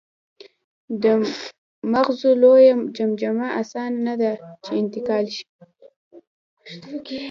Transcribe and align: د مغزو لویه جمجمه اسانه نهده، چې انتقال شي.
د 1.03 1.05
مغزو 1.91 2.31
لویه 2.41 2.73
جمجمه 2.97 3.47
اسانه 3.61 3.99
نهده، 4.05 4.33
چې 4.63 4.71
انتقال 4.81 5.25
شي. 5.35 5.45